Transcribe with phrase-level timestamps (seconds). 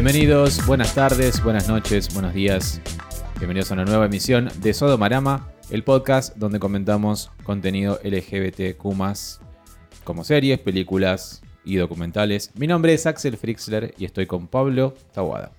[0.00, 2.80] Bienvenidos, buenas tardes, buenas noches, buenos días.
[3.38, 8.80] Bienvenidos a una nueva emisión de Sodomarama, el podcast donde comentamos contenido LGBTQ,
[10.04, 12.52] como series, películas y documentales.
[12.54, 15.50] Mi nombre es Axel Frixler y estoy con Pablo Tawada.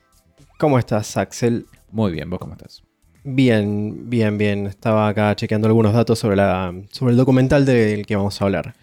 [0.58, 1.66] ¿Cómo estás, Axel?
[1.92, 2.82] Muy bien, ¿vos cómo estás?
[3.26, 4.68] Bien, bien, bien.
[4.68, 8.74] Estaba acá chequeando algunos datos sobre, la, sobre el documental del que vamos a hablar.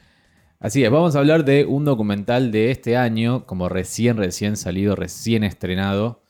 [0.59, 4.96] Así es, vamos a hablar de un documental de este año, como recién, recién salido,
[4.96, 6.22] recién estrenado.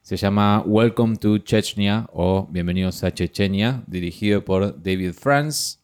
[0.00, 5.78] Se llama Welcome to Chechnya o Bienvenidos a Chechenia, dirigido por David France.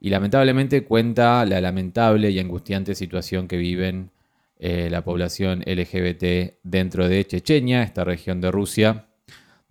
[0.00, 4.10] Y lamentablemente cuenta la lamentable y angustiante situación que viven
[4.58, 9.06] eh, la población LGBT dentro de Chechenia, esta región de Rusia,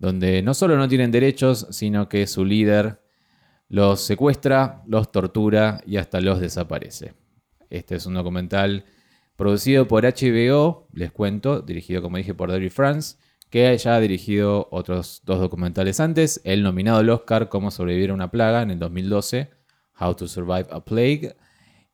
[0.00, 2.98] donde no solo no tienen derechos, sino que su líder
[3.72, 7.21] los secuestra, los tortura y hasta los desaparece.
[7.72, 8.84] Este es un documental
[9.34, 13.16] producido por HBO, les cuento, dirigido como dije por David France,
[13.48, 18.14] que ya ha dirigido otros dos documentales antes, el nominado al Oscar Cómo sobrevivir a
[18.14, 19.48] una plaga en el 2012,
[19.98, 21.34] How to Survive a Plague,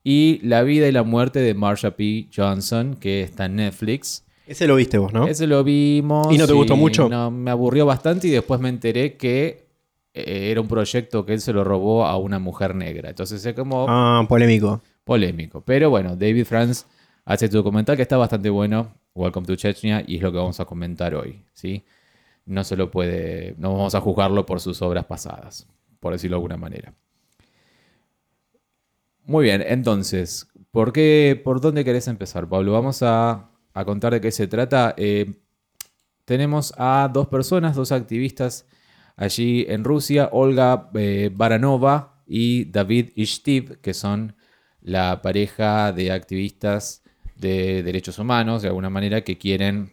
[0.02, 2.28] y La vida y la muerte de Marsha P.
[2.34, 5.26] Johnson, que está en Netflix, ese lo viste vos, ¿no?
[5.26, 6.32] Ese lo vimos.
[6.32, 7.06] ¿Y no te gustó mucho?
[7.10, 9.68] No, me aburrió bastante y después me enteré que
[10.14, 13.10] eh, era un proyecto que él se lo robó a una mujer negra.
[13.10, 13.84] Entonces es como...
[13.88, 14.80] Ah, polémico.
[15.08, 15.62] Polémico.
[15.62, 16.86] Pero bueno, David Franz
[17.24, 18.94] hace este documental que está bastante bueno.
[19.14, 21.82] Welcome to Chechnya y es lo que vamos a comentar hoy, ¿sí?
[22.44, 23.54] No se lo puede...
[23.56, 25.66] No vamos a juzgarlo por sus obras pasadas,
[25.98, 26.92] por decirlo de alguna manera.
[29.24, 32.72] Muy bien, entonces, ¿por qué, por dónde querés empezar, Pablo?
[32.72, 33.48] Vamos a
[33.78, 34.94] a contar de qué se trata.
[34.98, 35.40] Eh,
[36.26, 38.66] tenemos a dos personas, dos activistas
[39.16, 44.34] allí en Rusia, Olga eh, Baranova y David Ishtiv, que son
[44.80, 47.02] la pareja de activistas
[47.36, 49.92] de derechos humanos, de alguna manera, que quieren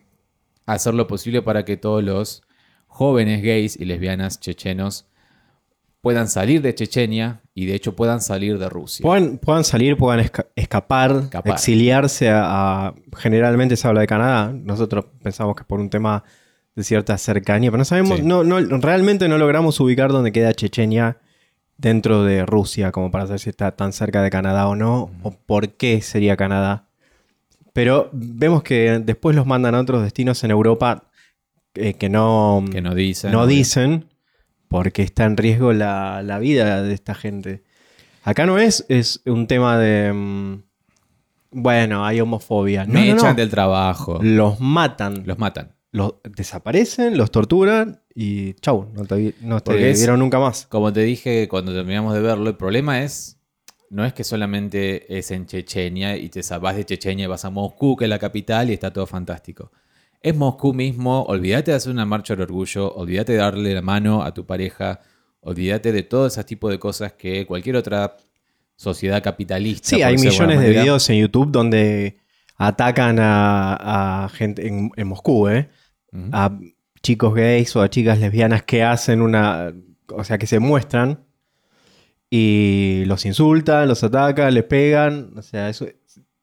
[0.66, 2.44] hacer lo posible para que todos los
[2.88, 5.08] jóvenes gays y lesbianas chechenos
[6.06, 9.02] puedan salir de Chechenia y de hecho puedan salir de Rusia.
[9.02, 10.24] Puedan, puedan salir, puedan
[10.56, 14.54] escapar, exiliarse a, Generalmente se habla de Canadá.
[14.54, 16.24] Nosotros pensamos que es por un tema
[16.76, 21.18] de cierta cercanía, pero no sabemos, no, no, realmente no logramos ubicar dónde queda Chechenia
[21.78, 25.32] dentro de Rusia, como para saber si está tan cerca de Canadá o no, o
[25.32, 26.88] por qué sería Canadá.
[27.74, 31.10] Pero vemos que después los mandan a otros destinos en Europa
[31.74, 33.32] eh, que no, que no dicen.
[33.32, 34.06] No dicen
[34.70, 37.64] porque está en riesgo la, vida de esta gente.
[38.24, 40.12] Acá no es, es un tema de...
[40.14, 40.64] Mm,
[41.52, 42.86] bueno, hay homofobia.
[42.86, 44.20] Me echan del trabajo.
[44.22, 45.24] Los matan.
[45.26, 45.75] Los matan.
[45.96, 50.66] Los desaparecen, los torturan y chau, no te, no vieron nunca más.
[50.66, 53.38] Como te dije cuando terminamos de verlo, el problema es,
[53.90, 57.50] no es que solamente es en Chechenia y te vas de Chechenia y vas a
[57.50, 59.72] Moscú, que es la capital, y está todo fantástico
[60.26, 64.24] es Moscú mismo, olvídate de hacer una marcha del orgullo, olvídate de darle la mano
[64.24, 65.00] a tu pareja,
[65.42, 68.18] olvídate de todo ese tipo de cosas que cualquier otra
[68.76, 69.90] sociedad capitalista.
[69.90, 72.18] Sí, hay millones de videos en YouTube donde
[72.58, 75.70] atacan a, gente en, Moscú, ¿eh?
[76.32, 76.58] A
[77.02, 79.74] chicos gays o a chicas lesbianas que hacen una.
[80.10, 81.26] O sea, que se muestran
[82.30, 85.32] y los insultan, los atacan, les pegan.
[85.36, 85.88] O sea, eso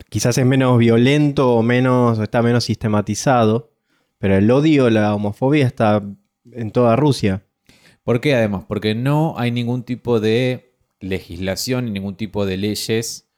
[0.09, 2.19] quizás es menos violento o menos.
[2.19, 3.73] está menos sistematizado.
[4.19, 6.03] Pero el odio, la homofobia está
[6.53, 7.45] en toda Rusia.
[8.05, 8.65] ¿Por qué además?
[8.67, 13.29] Porque no hay ningún tipo de legislación, ni ningún tipo de leyes,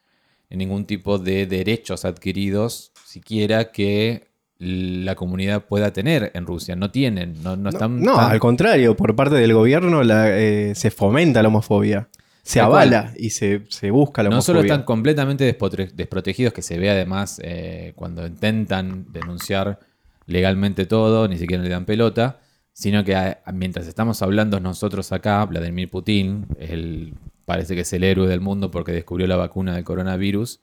[0.50, 6.76] ni ningún tipo de derechos adquiridos, siquiera que la comunidad pueda tener en Rusia.
[6.76, 8.00] No tienen, no, están...
[8.00, 12.08] No, al contrario, por parte del gobierno eh, se fomenta la homofobia.
[12.42, 13.58] Se avala y se,
[13.90, 14.36] busca la homofobia.
[14.36, 19.80] No solo están completamente desprotegidos, que se ve además eh, cuando intentan denunciar
[20.26, 22.40] legalmente todo, ni siquiera le dan pelota,
[22.72, 28.28] sino que mientras estamos hablando nosotros acá, Vladimir Putin, el, parece que es el héroe
[28.28, 30.60] del mundo porque descubrió la vacuna del coronavirus.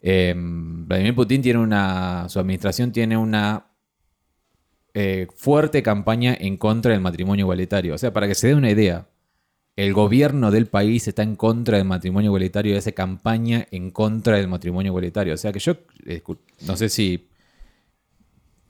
[0.00, 3.66] Em, Vladimir Putin tiene una, su administración tiene una
[4.94, 7.94] eh, fuerte campaña en contra del matrimonio igualitario.
[7.94, 9.08] O sea, para que se dé una idea,
[9.76, 14.36] el gobierno del país está en contra del matrimonio igualitario y hace campaña en contra
[14.36, 15.34] del matrimonio igualitario.
[15.34, 15.76] O sea que yo,
[16.66, 17.27] no sé si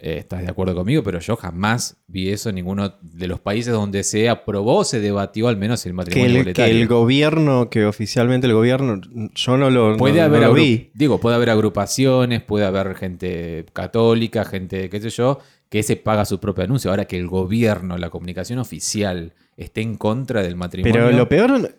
[0.01, 3.73] eh, estás de acuerdo conmigo, pero yo jamás vi eso en ninguno de los países
[3.73, 7.85] donde se aprobó, se debatió al menos el matrimonio que el, Que el gobierno, que
[7.85, 9.01] oficialmente el gobierno,
[9.35, 10.91] yo no lo, puede haber vi.
[10.95, 16.25] Digo, puede haber agrupaciones, puede haber gente católica, gente, qué sé yo, que se paga
[16.25, 16.91] su propio anuncio.
[16.91, 20.95] Ahora que el gobierno, la comunicación oficial, esté en contra del matrimonio.
[20.95, 21.75] Pero lo peor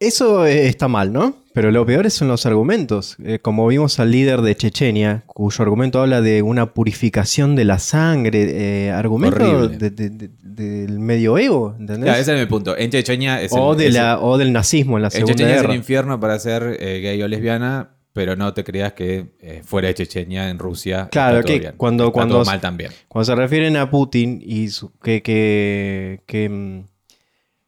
[0.00, 1.36] Eso eh, está mal, ¿no?
[1.52, 3.16] Pero lo peor son los argumentos.
[3.24, 7.78] Eh, como vimos al líder de Chechenia, cuyo argumento habla de una purificación de la
[7.80, 12.04] sangre, eh, argumento de- de- de- del medioevo, ¿entendés?
[12.04, 12.76] Claro, ese es mi punto.
[12.76, 15.12] En Chechenia es el, o, de es el- la, o del nazismo en la en
[15.12, 15.72] Segunda Chechenia es Guerra.
[15.72, 19.88] el infierno para ser eh, gay o lesbiana, pero no te creas que eh, fuera
[19.88, 21.08] de Chechenia, en Rusia.
[21.10, 21.74] Claro, está todo que bien.
[21.76, 22.90] cuando- Está cuando- todo mal también.
[23.08, 26.84] Cuando se refieren a Putin y su- qué qué- qué, mm,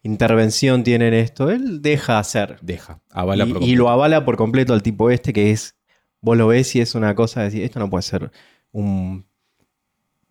[0.03, 2.59] intervención tiene en esto, él deja hacer.
[2.63, 3.01] Deja.
[3.11, 3.79] Avala por y, completo.
[3.79, 5.77] lo avala por completo al tipo este que es,
[6.21, 8.31] vos lo ves y es una cosa de decir, esto no puede ser
[8.73, 9.27] un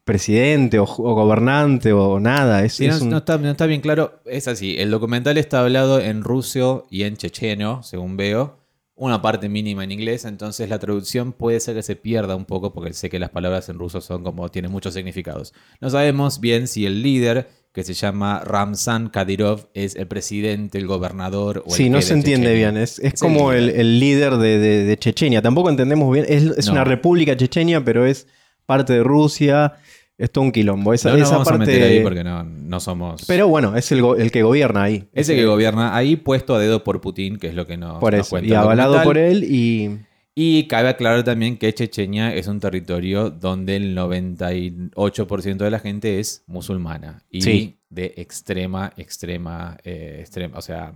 [0.04, 2.64] presidente o, o gobernante o nada.
[2.64, 4.22] Es, Sí, es no, un- no está, no está bien claro.
[4.26, 4.76] Es así.
[4.80, 8.59] El documental está hablado en ruso y en checheno, según veo.
[9.02, 10.26] Una parte mínima en inglés.
[10.26, 13.70] Entonces la traducción puede ser que se pierda un poco porque sé que las palabras
[13.70, 15.54] en ruso son como tienen muchos significados.
[15.80, 20.88] No sabemos bien si el líder, que se llama Ramzan Kadyrov, es el presidente, el
[20.88, 22.72] gobernador o el Sí, no se entiende Chechenia.
[22.72, 22.84] bien.
[22.84, 23.80] Es, es Es como el el, líder.
[23.80, 25.42] el líder de, de- de Chechenia.
[25.42, 26.26] Tampoco entendemos bien.
[26.28, 26.74] Es, es No.
[26.74, 28.28] una república chechenia, pero es
[28.66, 29.76] parte de Rusia.
[30.20, 30.94] Es todo un quilombo.
[30.94, 31.64] Esa, No nos esa vamos parte.
[31.64, 33.24] a meter ahí porque no, no somos...
[33.26, 35.08] Pero bueno, es el, que gobierna ahí.
[35.14, 38.12] ese que gobierna ahí puesto a dedo por Putin, que es lo que nos, Por
[38.14, 38.30] nos eso.
[38.32, 39.98] cuenta Y avalado por él y.
[40.36, 46.20] Y cabe aclarar también que Chechenia es un territorio donde el 98% de la gente
[46.20, 47.80] es musulmana y Sí.
[47.90, 50.94] de extrema, extrema, eh, extrema, o sea,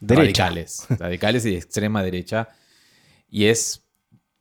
[0.00, 0.22] Derecha.
[0.48, 2.48] radicales, radicales y de extrema derecha.
[3.28, 3.81] Y es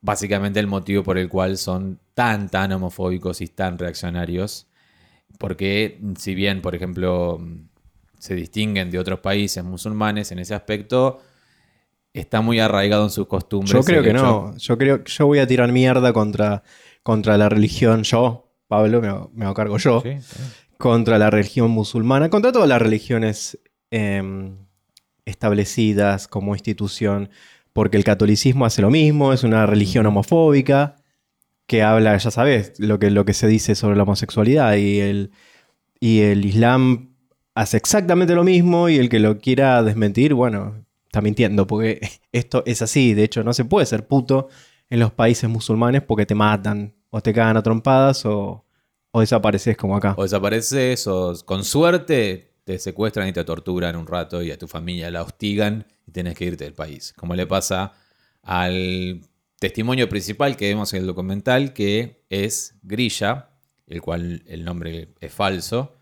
[0.01, 4.68] básicamente el motivo por el cual son tan, tan homofóbicos y tan reaccionarios.
[5.38, 7.39] Porque si bien, por ejemplo,
[8.19, 11.21] se distinguen de otros países musulmanes en ese aspecto,
[12.13, 13.71] está muy arraigado en sus costumbres.
[13.71, 14.21] Yo creo que hecho-
[14.51, 14.57] no.
[14.57, 16.63] Yo creo yo voy a tirar mierda contra,
[17.04, 18.04] contra la religión.
[18.04, 20.01] Yo, Pablo, me, me hago cargo yo.
[20.01, 20.39] Sí, sí.
[20.77, 22.30] Contra la religión musulmana.
[22.30, 23.57] Contra todas las religiones
[23.92, 24.57] em,
[25.25, 27.30] establecidas como institución.
[27.73, 29.33] Porque el catolicismo hace lo mismo.
[29.33, 30.95] Es una religión homofóbica.
[31.68, 34.75] Que habla, ya sabes, lo que, lo que se dice sobre la homosexualidad.
[34.75, 35.31] Y el,
[36.00, 37.15] y el Islam
[37.56, 38.89] hace exactamente lo mismo.
[38.89, 41.68] Y el que lo quiera desmentir, bueno, está mintiendo.
[41.68, 42.01] Porque
[42.31, 43.13] esto es así.
[43.13, 44.50] De hecho, no se puede ser puto
[44.89, 46.95] en los países musulmanes porque te matan.
[47.09, 48.65] O te cagan a trompadas o,
[49.12, 50.15] o desapareces como acá.
[50.18, 55.12] O desapareces o con suerte secuestran y te torturan un rato y a tu familia
[55.12, 57.13] la hostigan y tienes que irte del país.
[57.15, 57.94] Como le pasa
[58.44, 59.21] al
[59.59, 63.50] testimonio principal que vemos en el documental, que es Grilla,
[63.88, 65.95] el cual el nombre es falso.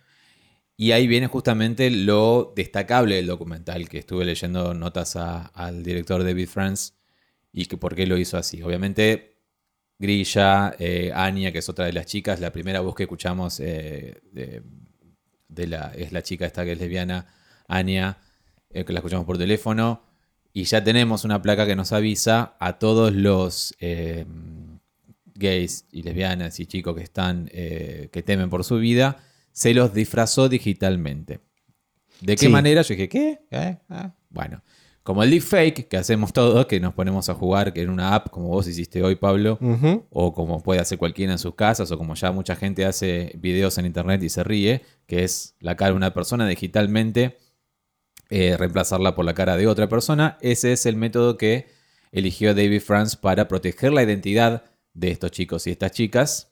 [0.77, 6.47] Y ahí viene justamente lo destacable del documental, que estuve leyendo notas al director David
[6.47, 6.93] France
[7.51, 8.61] y que por qué lo hizo así.
[8.61, 9.39] Obviamente,
[9.97, 14.21] Grilla, eh, Anya, que es otra de las chicas, la primera voz que escuchamos eh,
[14.31, 14.63] de,
[15.49, 17.25] de la, es la chica esta que es lesbiana,
[17.67, 18.17] Anya,
[18.69, 20.01] eh, que la escuchamos por teléfono.
[20.53, 24.25] Y ya tenemos una placa que nos avisa a todos los eh,
[25.35, 29.17] gays y lesbianas y chicos que están, eh, que temen por su vida,
[29.51, 31.39] se los disfrazó digitalmente.
[32.21, 32.49] ¿De qué Sí.
[32.49, 32.81] manera?
[32.81, 33.39] Yo dije, ¿qué?
[33.51, 33.77] ¿Eh?
[33.89, 34.13] Ah.
[34.29, 34.61] Bueno,
[35.03, 38.29] como el deepfake que hacemos todos, que nos ponemos a jugar que en una app,
[38.29, 39.57] como vos hiciste hoy, Pablo,
[40.09, 43.77] o como puede hacer cualquiera en sus casas, o como ya mucha gente hace videos
[43.77, 47.37] en internet y se ríe, que es la cara de una persona digitalmente,
[48.29, 50.37] eh, reemplazarla por la cara de otra persona.
[50.41, 51.67] Ese es el método que
[52.11, 56.49] eligió David France para proteger la identidad de estos chicos y estas chicas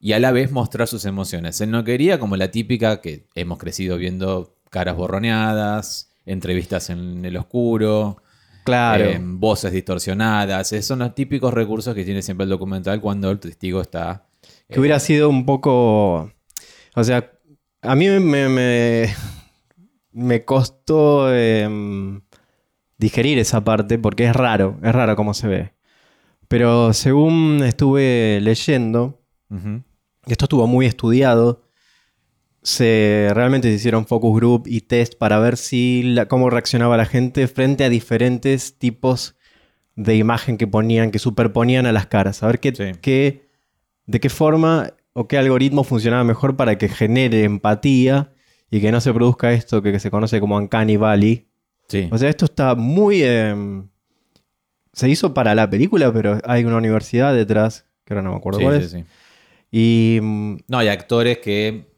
[0.00, 1.60] y a la vez mostrar sus emociones.
[1.60, 7.36] Él no quería como la típica que hemos crecido viendo caras borroneadas, entrevistas en el
[7.36, 8.22] oscuro,
[8.64, 9.04] Claro.
[9.04, 10.72] eh, voces distorsionadas.
[10.72, 14.26] Esos son los típicos recursos que tiene siempre el documental cuando el testigo está...
[14.68, 16.30] que hubiera sido un poco.
[16.94, 17.30] O sea,
[17.82, 19.14] a mí me, me,
[20.12, 22.20] me costó em,
[22.98, 25.72] digerir esa parte porque es raro, es raro cómo se ve.
[26.48, 29.22] Pero según estuve leyendo,
[30.26, 31.62] esto estuvo muy estudiado.
[32.62, 37.06] Se realmente se hicieron focus group y test para ver si la- cómo reaccionaba la
[37.06, 39.34] gente frente a diferentes tipos
[39.96, 42.42] de imagen que ponían, que superponían a las caras.
[42.42, 42.98] A ver qué, Sí.
[43.00, 43.48] qué-
[44.06, 48.32] de qué forma o qué algoritmo funcionaba mejor para que genere empatía
[48.70, 51.46] y que no se produzca esto que, que se conoce como Uncanny Valley.
[51.88, 52.08] Sí.
[52.12, 53.22] O sea, esto está muy...
[53.22, 53.88] em,
[54.92, 58.58] se hizo para la película, pero hay una universidad detrás, que ahora no me acuerdo
[58.60, 58.90] Sí, cuál sí, es.
[58.92, 59.04] sí.
[59.72, 61.89] Y mm, No, hay actores que...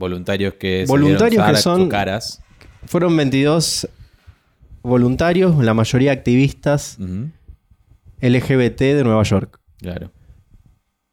[0.00, 0.84] Voluntarios que...
[0.88, 2.42] Voluntarios que son- caras.
[2.86, 3.86] fueron 22
[4.82, 6.96] voluntarios, la mayoría activistas.
[8.20, 9.60] LGBT de Nueva York.
[9.78, 10.10] Claro.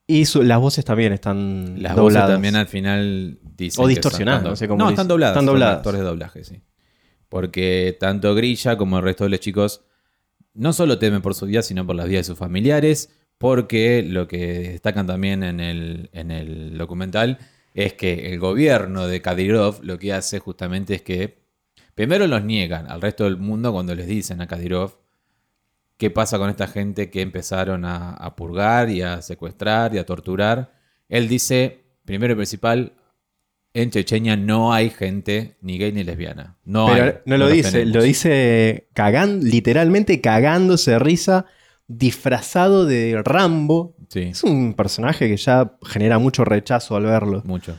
[0.07, 2.23] Y su- las voces también están Las dobladas.
[2.29, 5.33] voces también al final dicen O distorsionadas, no sé cómo No, están dobladas.
[5.33, 5.77] Están son dobladas.
[5.77, 6.61] actores de doblaje, sí.
[7.29, 9.81] Porque tanto Grilla como el resto de los chicos
[10.53, 14.27] no solo temen por su vida, sino por las vidas de sus familiares, porque lo
[14.29, 17.37] que destacan también en el, en el documental
[17.77, 21.37] es que el gobierno de Kadyrov lo que hace justamente es que
[21.93, 24.97] primero los niegan al resto del mundo cuando les dicen a Kadyrov
[25.97, 30.07] qué pasa con esta gente que empezaron a, a purgar y a secuestrar y a
[30.07, 30.73] torturar.
[31.07, 32.93] Él dice, primero y principal,
[33.75, 36.57] en Chechenia no hay gente ni gay ni lesbiana.
[36.65, 37.95] No, Pero hay, no lo dice, tenemos.
[37.95, 41.45] lo dice cagando, literalmente cagándose de risa,
[41.87, 43.95] disfrazado de Rambo.
[44.09, 47.41] Sí, Es un personaje que ya genera mucho rechazo al verlo.
[47.45, 47.77] mucho.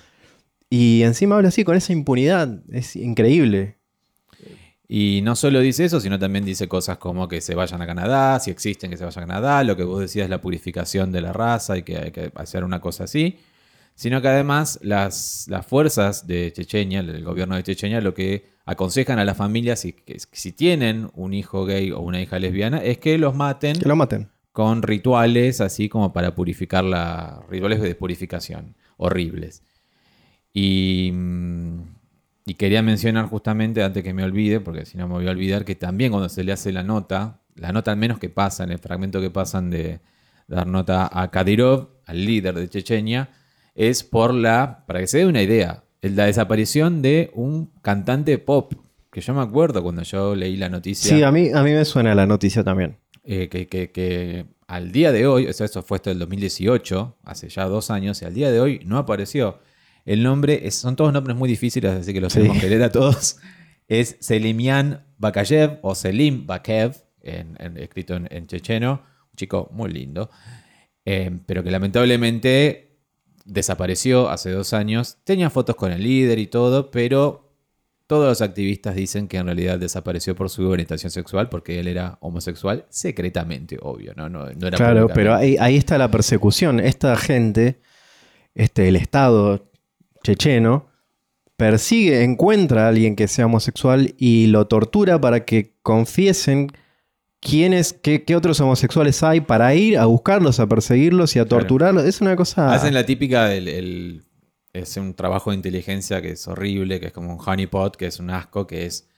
[0.71, 2.61] Y encima habla así con esa impunidad.
[2.71, 3.77] Es increíble.
[4.91, 8.41] Y no solo dice eso, sino también dice cosas como que se vayan a Canadá,
[8.41, 11.33] si existen que se vayan a Canadá, lo que vos decías la purificación de la
[11.35, 13.37] raza y que hay que hacer una cosa así.
[13.99, 19.19] Sino que además las, las fuerzas de Chechenia, el gobierno de Chechenia, lo que aconsejan
[19.19, 22.99] a las familias si, que si tienen un hijo gay o una hija lesbiana es
[22.99, 24.29] que los maten Que lo maten.
[24.53, 27.43] con rituales así como para purificar la.
[27.51, 29.65] rituales de purificación horribles.
[30.53, 31.81] Y, mm,
[32.47, 35.65] y quería mencionar justamente, antes que me olvide, porque si no me voy a olvidar,
[35.65, 38.71] que también cuando se le hace la nota, la nota al menos que pasa, en
[38.71, 39.99] el fragmento que pasan de
[40.47, 43.31] dar nota a Kadyrov, al líder de Chechenia,
[43.79, 48.73] es por la, para que se dé una idea, la desaparición de un cantante pop,
[49.13, 51.17] que yo me acuerdo cuando yo leí la noticia.
[51.17, 52.97] Sí, a mí, a mí me suena la noticia también.
[53.25, 57.65] eh, que, que- que al día de hoy, eso fue hasta el 2018, hace ya
[57.67, 59.59] dos años, y al día de hoy no apareció.
[60.07, 62.39] El nombre, es- son todos nombres muy difíciles, así que los Sí.
[62.41, 63.37] tenemos que leer a todos.
[63.89, 66.93] Es Selimian Bakayev o Selim Bakev,
[67.23, 70.29] en- en- escrito en, en checheno, un chico muy lindo,
[71.05, 72.88] eh, pero que lamentablemente
[73.49, 75.19] desapareció hace dos años.
[75.25, 77.49] Tenía fotos con el líder y todo, pero
[78.07, 82.19] todos los activistas dicen que en realidad desapareció por su orientación sexual, porque él era
[82.21, 84.29] homosexual secretamente, obvio, ¿no?
[84.29, 86.81] No, no era Claro, pero ahí, ahí está la persecución.
[86.81, 87.81] Esta gente,
[88.55, 89.71] este, el Estado
[90.23, 90.87] checheno,
[91.57, 96.71] persigue, encuentra a alguien que sea homosexual y lo tortura para que confiesen
[97.41, 101.61] quiénes, qué, qué otros homosexuales hay para ir a buscarlos, a perseguirlos y a Claro.
[101.63, 102.05] torturarlos.
[102.05, 102.73] Es una cosa...
[102.75, 103.69] Hacen la típica del...
[103.69, 104.25] el-
[104.75, 108.21] es un trabajo de inteligencia que es horrible, que es como un honeypot, que es
[108.21, 109.09] un asco, que es...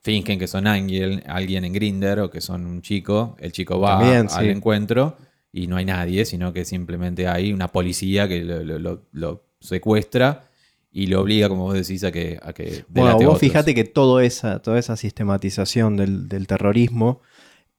[0.00, 3.36] Fingen que son alguien, alguien en Grinder o que son un chico.
[3.40, 5.16] El chico va También, al encuentro
[5.50, 9.44] y no hay nadie, sino que simplemente hay una policía que lo, lo- lo- lo
[9.60, 10.44] secuestra
[10.92, 13.38] y lo obliga, como vos decís, a que, a que Bueno, a vos otros.
[13.40, 17.20] fíjate que todo esa, toda esa sistematización del, del terrorismo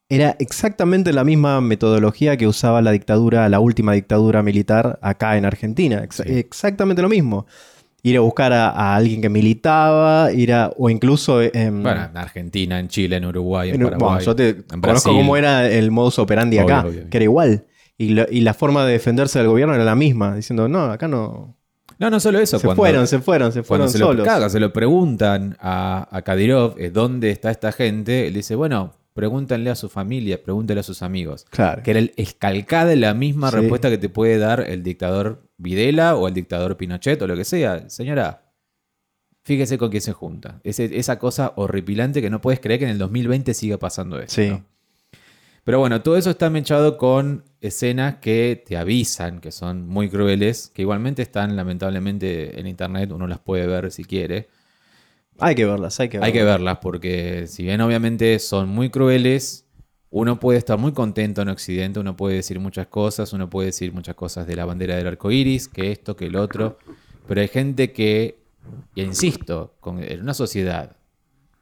[0.10, 5.46] era exactamente la misma metodología que usaba la dictadura, la última dictadura militar acá en
[5.46, 6.04] Argentina.
[6.04, 6.24] Ex- Sí.
[6.28, 7.46] Exactamente lo mismo.
[8.04, 12.16] Ir a buscar a, a alguien que militaba, ir a, o incluso en, Bueno, en
[12.18, 14.10] Argentina, en Chile, en Uruguay, en, en- Paraguay.
[14.10, 15.12] bueno, yo te en conozco Brasil.
[15.14, 17.66] cómo era el modus operandi Obvio, acá, obvio, que era igual.
[17.98, 21.08] Y, lo- y la forma de defenderse del gobierno era la misma, diciendo, no, acá
[21.08, 21.56] no.
[21.98, 22.60] No, no solo eso.
[22.60, 24.24] Se cuando- fueron, se fueron, se fueron se lo, solos.
[24.24, 28.94] claro, se lo preguntan a, a Kadyrov eh, dónde está esta gente, él dice, bueno,
[29.16, 31.46] pregúntenle a su familia, pregúntenle a sus amigos.
[31.50, 31.82] Claro.
[31.82, 33.56] Que era el, escalcada la misma Sí.
[33.56, 37.46] respuesta que te puede dar el dictador Videla o el dictador Pinochet o lo que
[37.46, 37.90] sea.
[37.90, 38.52] Señora,
[39.44, 40.60] fíjese con quién se junta.
[40.66, 44.36] Esa cosa horripilante que no puedes creer que en el 2020 siga pasando eso.
[44.36, 44.50] Sí.
[44.50, 44.66] ¿no?
[45.64, 50.72] Pero bueno, todo eso está mechado con escenas que te avisan que son muy crueles,
[50.76, 54.50] que igualmente están lamentablemente en internet, uno las puede ver si quiere.
[55.40, 56.28] Hay que verlas, hay que verlas.
[56.28, 59.66] Hay que verlas porque si bien obviamente son muy crueles,
[60.10, 63.92] uno puede estar muy contento en Occidente, uno puede decir muchas cosas, uno puede decir
[63.92, 66.78] muchas cosas de la bandera del arco iris, que esto, que el otro,
[67.28, 68.40] pero hay gente que,
[68.96, 70.96] y insisto, con, en una sociedad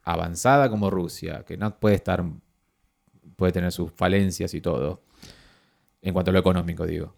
[0.04, 2.24] avanzada como Rusia, que no puede estar,
[3.36, 5.02] puede tener sus falencias y todo,
[6.04, 7.16] en cuanto a lo económico, digo.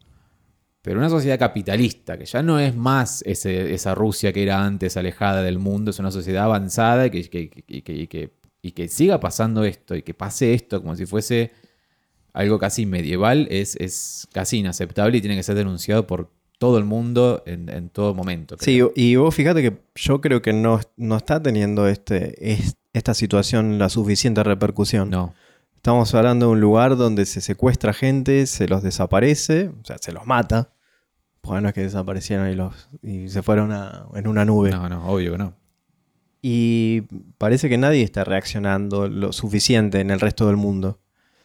[0.86, 4.96] Pero una sociedad capitalista, que ya no es más ese- esa Rusia que era antes
[4.98, 7.50] alejada del mundo, es una sociedad avanzada y que, que-
[8.10, 11.51] que- y que- siga pasando esto y que pase esto como si fuese
[12.34, 16.84] algo casi medieval, es, es casi inaceptable y tiene que ser denunciado por todo el
[16.86, 18.56] mundo en, en todo momento.
[18.60, 23.13] Sí, y vos fíjate que yo creo que no, no está teniendo este, es- esta
[23.13, 25.10] situación la suficiente repercusión.
[25.10, 25.34] No.
[25.75, 30.12] Estamos hablando de un lugar donde se secuestra gente, se los desaparece, o sea, se
[30.12, 30.72] los mata.
[31.46, 34.72] Porque no es que desaparecieron y, los, y se fueron a- en una nube.
[34.72, 35.54] No, no, obvio que no.
[36.42, 37.02] Y
[37.38, 41.00] parece que nadie está reaccionando lo suficiente en el resto del mundo.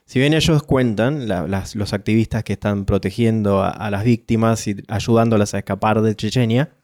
[0.04, 4.66] Si bien ellos cuentan, la- las- los activistas que están protegiendo a, a las víctimas
[4.66, 6.74] y ayudándolas a escapar de Chechenia,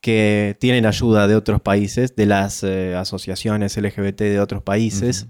[0.00, 5.28] que tienen ayuda de otros países, de las eh, asociaciones LGBT de otros países.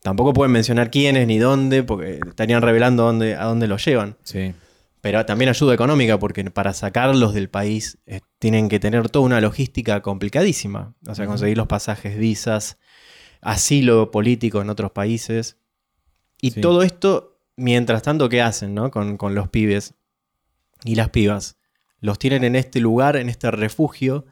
[0.00, 4.16] Tampoco pueden mencionar quiénes ni dónde, porque estarían revelando dónde, a dónde los llevan.
[4.22, 4.54] Sí.
[5.00, 9.40] Pero también ayuda económica, porque para sacarlos del país eh, tienen que tener toda una
[9.40, 10.94] logística complicadísima.
[11.06, 12.78] O sea, conseguir los pasajes, visas,
[13.40, 15.56] asilo político en otros países.
[16.40, 16.60] Y Sí.
[16.60, 18.90] todo esto, mientras tanto, ¿qué hacen no?
[18.90, 19.94] con, con los pibes
[20.84, 21.58] y las pibas?
[22.00, 24.26] Los tienen en este lugar, en este refugio,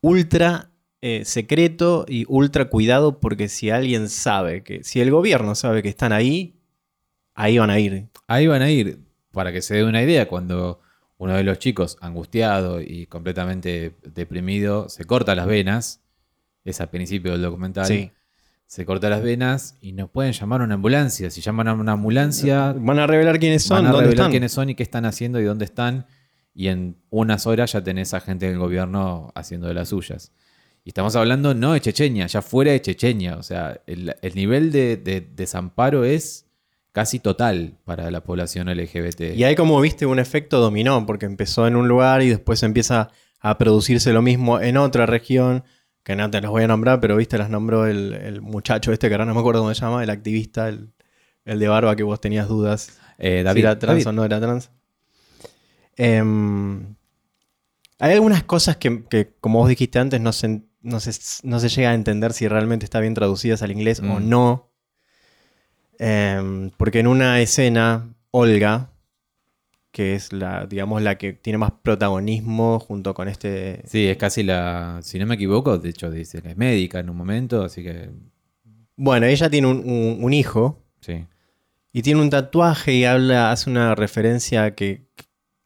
[0.00, 5.82] ultra eh, secreto y ultra cuidado, porque si alguien sabe que, si el gobierno sabe
[5.82, 6.56] que están ahí,
[7.34, 8.08] ahí van a ir.
[8.26, 8.98] Ahí van a ir,
[9.34, 10.80] para que se dé una idea, cuando
[11.18, 16.00] uno de los chicos, angustiado y completamente deprimido, se corta las venas,
[16.64, 18.10] es al principio del documental, Sí.
[18.66, 21.30] se corta las venas y nos pueden llamar a una ambulancia.
[21.30, 24.30] Si llaman a una ambulancia, Van a revelar quiénes son, van a dónde revelar están.
[24.30, 26.06] quiénes son y qué están haciendo y dónde están.
[26.54, 30.32] Y en unas horas ya tenés a gente del gobierno haciendo de las suyas.
[30.84, 33.36] Y estamos hablando no de Chechenia, ya fuera de Chechenia.
[33.36, 36.43] O sea, el, el nivel de, de desamparo es
[36.94, 39.34] casi total para la población LGBT.
[39.36, 43.10] Y hay como viste un efecto dominó, porque empezó en un lugar y después empieza
[43.40, 45.64] a producirse lo mismo en otra región,
[46.04, 49.08] que no te las voy a nombrar, pero viste, las nombró el, el muchacho este
[49.08, 50.92] que ahora no me acuerdo cómo se llama, el activista, el,
[51.44, 54.24] el de barba que vos tenías dudas Eh, si David, era trans David, o no
[54.24, 54.70] era trans.
[55.96, 56.94] Em,
[57.98, 61.10] hay algunas cosas que, que, como vos dijiste antes, no se, no, se,
[61.42, 64.28] no se llega a entender si realmente está bien traducidas al inglés o Mm.
[64.28, 64.70] no.
[65.98, 68.90] Em, porque en una escena, Olga,
[69.92, 73.82] que es la, digamos, la que tiene más protagonismo junto con este.
[73.86, 74.98] Sí, es casi la.
[75.02, 78.10] Si no me equivoco, de hecho dice que es médica en un momento, así que.
[78.96, 81.24] Bueno, ella tiene un, un- un hijo Sí.
[81.92, 85.06] y tiene un tatuaje y habla, hace una referencia que,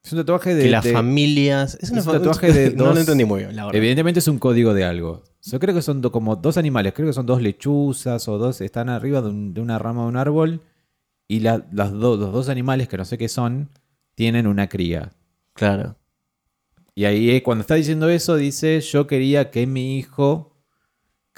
[0.09, 0.63] Es un tatuaje de.
[0.65, 1.77] que las de- familias.
[1.81, 3.77] Es, una es un tatuaje de No dos- lo entendí muy bien, la verdad.
[3.77, 5.23] Evidentemente es un código de algo.
[5.43, 8.61] Yo creo que son do- como dos animales, creo que son dos lechuzas o dos,
[8.61, 10.61] están arriba de, un- de una rama de un árbol
[11.29, 13.69] y la- las do- los dos animales, que no sé qué son,
[14.15, 15.13] tienen una cría.
[15.53, 15.97] Claro.
[16.95, 20.48] Y ahí eh, cuando está diciendo eso dice, yo quería que mi hijo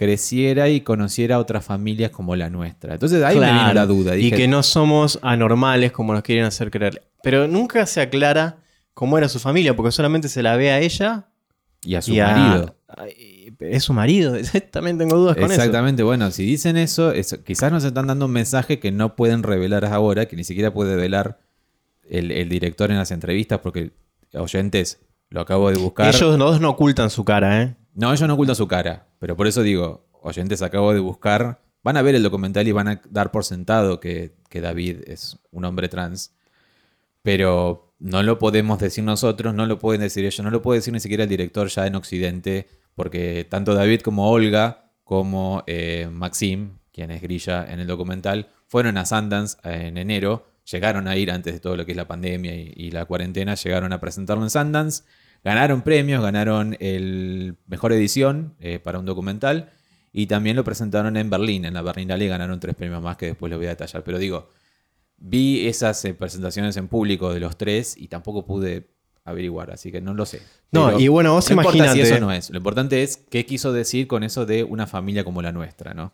[0.00, 2.94] creciera y conociera otras familias como la nuestra.
[2.94, 3.74] Entonces ahí me vino Claro.
[3.74, 4.16] la duda.
[4.16, 7.02] Y que no somos anormales como nos quieren hacer creer.
[7.22, 8.56] Pero nunca se aclara
[8.94, 11.26] cómo era su familia, porque solamente se la ve a ella
[11.82, 12.76] y a su y a- marido.
[13.58, 14.32] Es su marido,
[14.70, 15.52] también tengo dudas con eso.
[15.54, 19.42] Exactamente, bueno, si dicen eso, es- quizás nos están dando un mensaje que no pueden
[19.42, 21.40] revelar ahora, que ni siquiera puede revelar
[22.08, 23.90] el, el director en las entrevistas, porque
[24.32, 26.08] oyentes, lo acabo de buscar.
[26.14, 27.76] Ellos dos no ocultan su cara, ¿eh?
[27.94, 31.96] No, ellos no ocultan su cara, pero por eso digo, oyentes, acabo de buscar, van
[31.96, 35.88] a ver el documental y van a dar por sentado que, David es un hombre
[35.88, 36.34] trans,
[37.22, 40.92] pero no lo podemos decir nosotros, no lo pueden decir ellos, no lo puede decir
[40.92, 46.78] ni siquiera el director ya en Occidente, porque tanto David como Olga, como eh, Maxim,
[46.92, 51.54] quien es Grilla en el documental, fueron a Sundance en enero, llegaron a ir antes
[51.54, 54.50] de todo lo que es la pandemia y, y la cuarentena, llegaron a presentarlo en
[54.50, 55.04] Sundance,
[55.44, 59.70] ganaron premios, ganaron el mejor edición eh, para un documental
[60.12, 63.50] y también lo presentaron en Berlín, en la Berlinale ganaron tres premios más que después
[63.50, 64.48] les voy a detallar, pero digo,
[65.18, 68.90] vi esas eh, presentaciones en público de los tres y tampoco pude
[69.24, 70.42] averiguar, así que no lo sé.
[70.72, 72.50] No, Pero y bueno, vos no importa si eso no es.
[72.50, 76.12] Lo importante es qué quiso decir con eso de una familia como la nuestra, ¿no?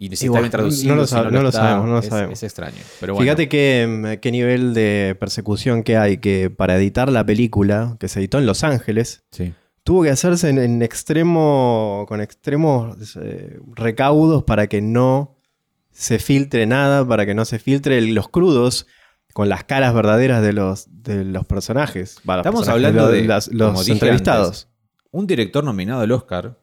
[0.00, 1.86] Y si Y está bueno, bien traducido, no lo si sab- no lo está, sabemos,
[1.86, 2.32] no lo es, sabemos.
[2.34, 2.76] es extraño.
[3.00, 7.26] Pero bueno, Fíjate qué, mm, qué nivel de persecución que hay, que para editar la
[7.26, 9.54] película, que se editó en Los Ángeles, sí.
[9.82, 15.36] tuvo que hacerse en, en extremo, con extremos eh, recaudos para que no
[15.90, 18.86] se filtre nada, para que no se filtre los crudos
[19.32, 22.18] con las caras verdaderas de los, de los personajes.
[22.18, 24.46] Estamos personajes, hablando de las- los entrevistados.
[24.46, 24.68] antes,
[25.10, 26.56] un director nominado al Oscar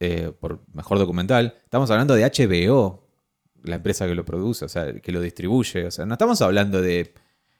[0.00, 1.54] eh, por mejor documental.
[1.62, 3.06] Estamos hablando de HBO,
[3.62, 5.86] la empresa que lo produce, o sea, que lo distribuye.
[5.86, 7.12] O sea, no estamos hablando de,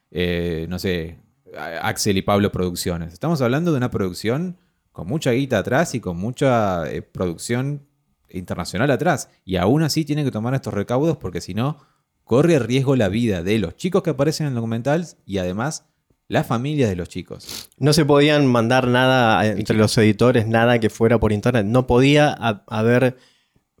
[0.09, 1.19] eh, no sé,
[1.55, 3.13] Axel y Pablo Producciones.
[3.13, 4.57] Estamos hablando de una producción
[4.91, 7.87] con mucha guita atrás y con mucha eh, producción
[8.29, 9.29] internacional atrás.
[9.45, 11.77] Y aún así tienen que tomar estos recaudos porque si no,
[12.23, 15.90] corre riesgo la vida de los chicos que aparecen en el documental y además
[16.31, 17.69] las familias de los chicos.
[17.77, 21.65] No se podían mandar nada entre los editores, nada que fuera por internet.
[21.65, 23.17] No podía ha- haber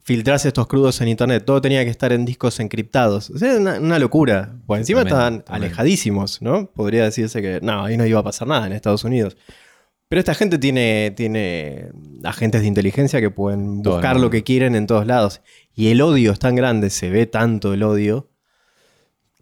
[0.03, 1.43] filtrarse estos crudos en internet.
[1.45, 3.29] Todo tenía que estar en discos encriptados.
[3.29, 4.55] O sea, una, una locura.
[4.65, 6.69] Por encima Tremendo, estaban alejadísimos, ¿no?
[6.71, 9.37] Podría decirse que no, ahí no iba a pasar nada en Estados Unidos.
[10.09, 11.89] Pero esta gente tiene, tiene
[12.25, 15.41] agentes de inteligencia que pueden buscar lo que quieren en todos lados.
[15.73, 18.29] Y el odio es tan grande, se ve tanto el odio,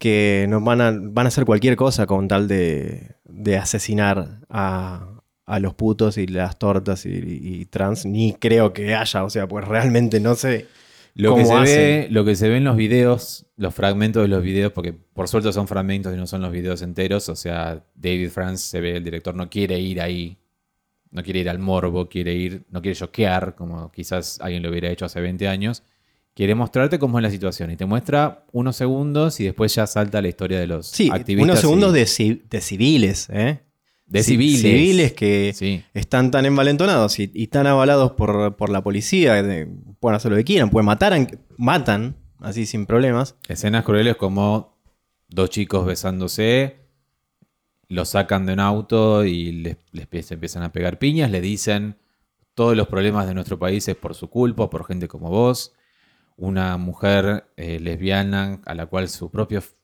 [0.00, 5.22] que nos van a, van a hacer cualquier cosa con tal de, de asesinar a,
[5.46, 9.46] a los putos y las tortas y, y trans, ni creo que haya, o sea,
[9.46, 10.66] pues realmente no sé.
[11.14, 11.76] Lo que, se hacen.
[11.76, 15.28] ve, lo que se ve en los videos, los fragmentos de los videos, porque por
[15.28, 18.96] suerte son fragmentos y no son los videos enteros, o sea, David France se ve,
[18.96, 20.38] el director no quiere ir ahí,
[21.10, 24.88] no quiere ir al morbo, quiere ir, no quiere choquear, como quizás alguien lo hubiera
[24.88, 25.82] hecho hace 20 años,
[26.40, 30.22] quiere mostrarte cómo es la situación y te muestra unos segundos y después ya salta
[30.22, 31.44] la historia de los Sí, activistas.
[31.50, 33.60] unos segundos y- de, ci- de civiles, ¿eh?
[34.06, 34.60] de Ci- civiles.
[34.62, 35.84] Civiles que Sí.
[35.92, 39.68] están tan envalentonados y, y tan avalados por, por la policía, de-
[40.00, 41.12] pueden hacer lo que quieran, pueden matar,
[41.58, 43.36] matan, así sin problemas.
[43.46, 44.78] Escenas crueles como
[45.28, 46.76] dos chicos besándose,
[47.88, 51.98] los sacan de un auto y les, les empiezan a pegar piñas, le dicen
[52.54, 55.74] todos los problemas de nuestro país es por su culpa, por gente como vos.
[56.42, 59.74] Una mujer eh, lesbiana a la cual sus propios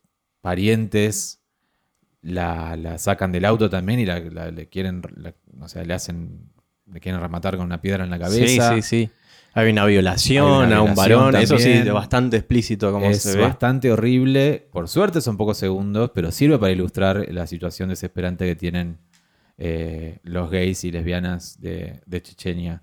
[0.40, 1.42] parientes
[2.22, 5.92] la, la sacan del auto también y la, la- le quieren, la- o sea, le
[5.94, 6.50] hacen,
[6.90, 8.74] le quieren rematar con una piedra en la cabeza.
[8.76, 9.10] Sí, sí, sí.
[9.52, 11.94] Hay una violación Hay una a un varón, eso sí, también.
[11.94, 13.42] bastante explícito como es se ve.
[13.42, 14.66] bastante horrible.
[14.72, 18.98] Por suerte son pocos segundos, pero sirve para ilustrar la situación desesperante que tienen
[19.58, 22.82] eh, los gays y lesbianas de, de Chechenia.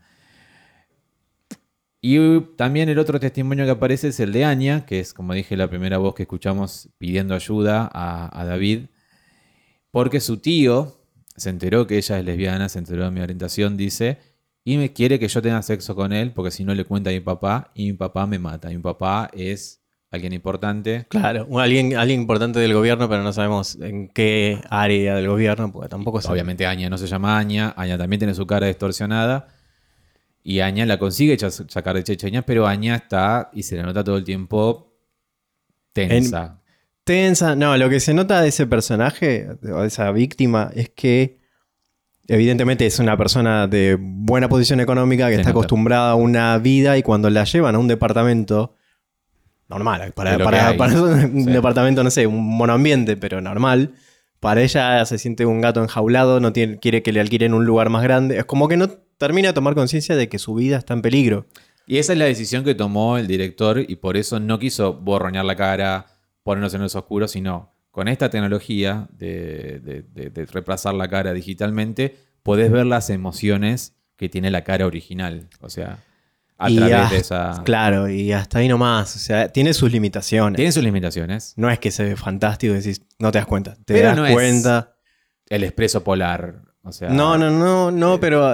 [2.05, 5.55] Y también el otro testimonio que aparece es el de Anya, que es, como dije,
[5.55, 8.87] la primera voz que escuchamos pidiendo ayuda a, a David,
[9.89, 10.99] porque su tío
[11.37, 14.17] se enteró que ella es lesbiana, se enteró de mi orientación, dice,
[14.65, 17.13] y me quiere que yo tenga sexo con él, porque si no le cuenta a
[17.13, 18.67] mi papá, y mi papá me mata.
[18.67, 21.05] Mi papá es alguien importante.
[21.07, 25.87] Claro, alguien, alguien importante del gobierno, pero no sabemos en qué área del gobierno, porque
[25.87, 29.47] tampoco se Obviamente Aña no se llama Aña, Aña también tiene su cara distorsionada.
[30.43, 34.17] Y Aña la consigue sacar de Chechenia, pero Aña está, y se le nota todo
[34.17, 34.93] el tiempo,
[35.93, 36.59] tensa.
[37.05, 41.39] Tensa, no, lo que se nota de ese personaje, o de esa víctima, es que
[42.27, 45.59] evidentemente es una persona de buena posición económica que Se está nota.
[45.59, 48.75] acostumbrada a una vida y cuando la llevan a un departamento
[49.69, 51.51] normal, para, un Sí.
[51.51, 53.93] departamento, no sé, un monoambiente, pero normal,
[54.39, 57.89] para ella se siente un gato enjaulado, no tiene, quiere que le alquilen un lugar
[57.89, 60.93] más grande, es como que no termina de tomar conciencia de que su vida está
[60.93, 61.45] en peligro.
[61.85, 65.43] Y esa es la decisión que tomó el director y por eso no quiso borroñar
[65.45, 66.05] la cara,
[66.43, 71.33] ponernos en los oscuros, sino con esta tecnología de, de- de- de reemplazar la cara
[71.33, 75.47] digitalmente, podés ver las emociones que tiene la cara original.
[75.61, 75.99] O sea,
[76.57, 77.61] a Y través hasta- de esa...
[77.65, 80.55] Claro, y hasta ahí nomás, o sea, tiene sus limitaciones.
[80.55, 81.53] Tiene sus limitaciones.
[81.57, 83.75] No es que se ve fantástico y decís, no te das cuenta.
[83.75, 84.95] Te Pero das no es- cuenta.
[85.49, 86.61] El expreso polar.
[86.83, 88.53] O sea, No, no, no, no, pero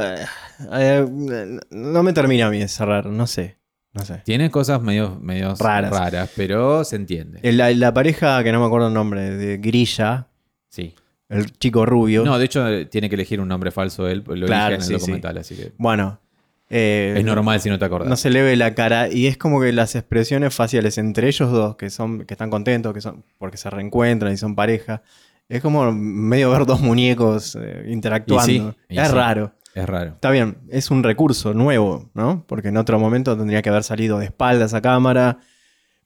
[0.74, 3.58] eh, no me termina a mí de cerrar, no sé.
[3.94, 4.22] No sé.
[4.24, 5.92] Tiene cosas medio, medio Raras.
[5.92, 6.32] raras.
[6.36, 7.40] pero se entiende.
[7.52, 10.28] La, la pareja, que no me acuerdo el nombre, de Grilla,
[10.70, 10.94] Sí.
[11.28, 12.24] el chico rubio.
[12.24, 14.24] No, de hecho, eh, tiene que elegir un nombre falso él.
[14.28, 15.00] Lo Claro, elige en el sí, sí.
[15.00, 16.20] documental, así que Bueno,
[16.70, 18.08] eh, es normal si no te acordás.
[18.08, 21.52] no se le ve la cara y es como que las expresiones faciales entre ellos
[21.52, 25.02] dos, que son que están contentos, que son porque se reencuentran y son pareja,
[25.50, 28.46] es como medio ver dos muñecos eh, interactuando.
[28.88, 29.52] Sí, es raro.
[29.80, 30.12] Es raro.
[30.12, 32.44] Está bien, es un recurso nuevo, ¿no?
[32.48, 35.38] Porque en otro momento tendría que haber salido de espaldas a cámara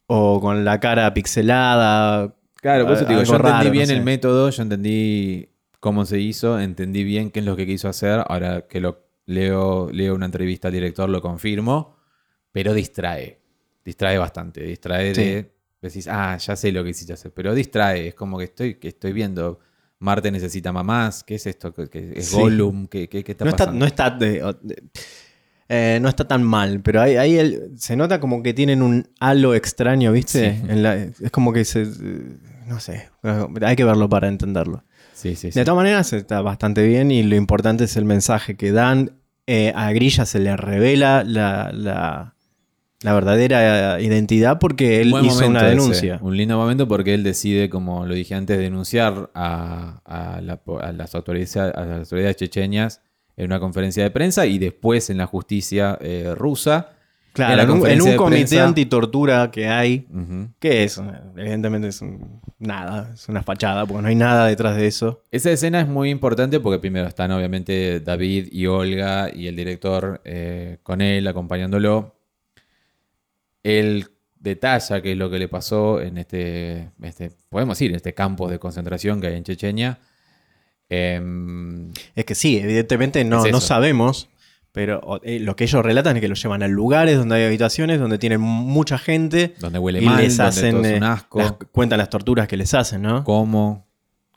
[0.06, 2.36] o con la cara pixelada.
[2.62, 3.94] Claro, por eso te digo, yo entendí raro, bien no sé.
[3.96, 8.24] el método, yo entendí cómo se hizo, entendí bien qué es lo que quiso hacer.
[8.28, 11.96] Ahora que lo leo, leo una entrevista al director, lo confirmo,
[12.52, 13.40] pero distrae.
[13.84, 14.62] Distrae bastante.
[14.64, 15.22] Distrae Sí.
[15.24, 15.54] de.
[15.82, 17.34] Decís, ah, ya sé lo que hiciste hacer.
[17.34, 18.08] Pero distrae.
[18.10, 19.60] Es como que estoy, que estoy viendo.
[20.04, 21.24] Marte necesita mamás.
[21.24, 21.74] ¿Qué es esto?
[21.74, 22.36] ¿Qué, es Sí.
[22.36, 22.88] Gollum?
[22.88, 23.80] ¿Qué, qué- qué está no, está, pasando?
[23.80, 24.84] no, está de- de-
[25.70, 29.08] eh, no está tan mal, pero ahí, ahí el- se nota como que tienen un
[29.20, 30.56] halo extraño, ¿viste?
[30.58, 30.62] Sí.
[30.70, 31.84] En la- es como que se...
[31.84, 32.38] eh,
[32.68, 33.10] No sé,
[33.62, 34.84] hay que verlo para entenderlo.
[35.14, 35.60] Sí, sí, sí.
[35.60, 39.12] De todas maneras está bastante bien y lo importante es el mensaje que dan.
[39.48, 42.36] Eh, a Grilla se le revela la, la-
[43.04, 46.20] la verdadera identidad porque él hizo momento una ese, denuncia.
[46.22, 50.92] Un lindo momento porque él decide, como lo dije antes, denunciar a, a la- a
[50.92, 52.38] las, autoridades, a las autoridades
[53.36, 56.90] en una conferencia de prensa y después en la justicia eh, rusa.
[57.34, 60.06] Claro, en un, en comité prensa- antitortura que hay,
[60.60, 61.02] que es,
[61.36, 65.24] evidentemente es un- nada, es una fachada, porque no hay nada detrás de eso.
[65.32, 70.22] Esa escena es muy importante porque primero están obviamente David y Olga y el director
[70.26, 72.14] eh, con él acompañándolo.
[73.64, 74.08] Él
[74.40, 78.50] detalla qué es lo que le pasó en este, este podemos decir, en este campo
[78.50, 80.00] de concentración que hay en Chechenia.
[80.90, 84.30] Em, Es que sí, evidentemente no, Es no sabemos,
[84.72, 88.00] pero eh, lo que ellos relatan es que los llevan a lugares donde hay habitaciones,
[88.00, 91.08] donde tienen mucha gente donde huele y mal, les donde hacen, todo es un eh,
[91.08, 91.40] asco.
[91.40, 93.24] las- cuentan las torturas que les hacen, ¿no?
[93.24, 93.88] ¿Cómo?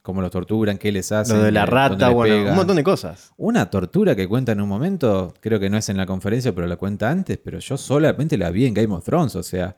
[0.06, 1.36] Cómo los torturan, qué les hacen.
[1.36, 3.32] Lo de la rata, bueno, un montón de cosas.
[3.36, 6.66] Una tortura que cuenta en un momento, creo que no es en la conferencia, pero
[6.68, 9.76] la cuenta antes, pero yo solamente la vi en Game of Thrones, o sea,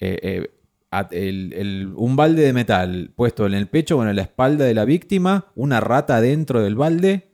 [0.00, 0.50] eh, eh,
[0.90, 4.64] a- el- el- un balde de metal puesto en el pecho, bueno, en la espalda
[4.66, 7.28] de la víctima, una rata dentro del balde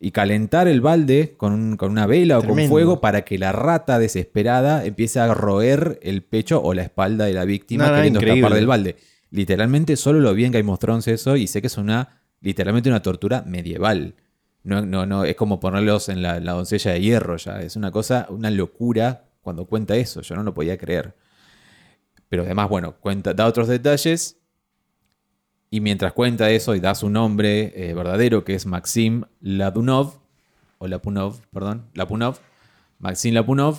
[0.00, 3.52] y calentar el balde con, un- con una vela o con fuego para que la
[3.52, 8.54] rata desesperada empiece a roer el pecho o la espalda de la víctima queriendo escapar
[8.56, 8.96] del balde.
[9.30, 13.02] Literalmente solo lo vi en Game of eso y sé que es una, literalmente una
[13.02, 14.14] tortura medieval.
[14.62, 17.60] No, no, no, es como ponerlos en la, la doncella de hierro ya.
[17.62, 20.20] Es una cosa, una locura cuando cuenta eso.
[20.20, 21.14] Yo no lo podía creer.
[22.28, 24.36] Pero además, bueno, cuenta, da otros detalles.
[25.70, 30.20] Y mientras cuenta eso y da su nombre eh, verdadero, que es Maxim Ladunov,
[30.78, 32.38] o Lapunov, perdón, Lapunov,
[32.98, 33.78] Maxim Lapunov,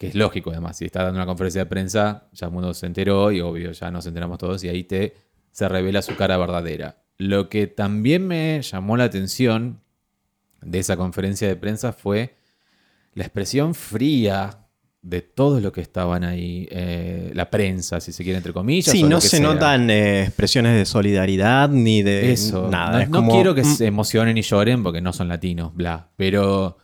[0.00, 2.86] que es lógico además, si está dando una conferencia de prensa, ya el mundo se
[2.86, 5.14] enteró y obvio, ya nos enteramos todos y ahí te
[5.52, 7.02] se revela su cara verdadera.
[7.18, 9.82] Lo que también me llamó la atención
[10.62, 12.34] de esa conferencia de prensa fue
[13.12, 14.68] la expresión fría
[15.02, 18.90] de todos los que estaban ahí, eh, la prensa, si se quiere, entre comillas.
[18.90, 19.46] Sí, o lo no que se sea.
[19.46, 22.70] notan eh, expresiones de solidaridad ni de Eso.
[22.70, 22.92] nada.
[22.92, 25.74] No, es no como, quiero que mm, se emocionen y lloren porque no son latinos,
[25.74, 26.08] bla.
[26.16, 26.78] Pero